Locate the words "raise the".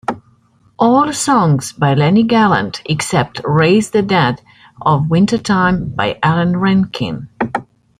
3.45-4.01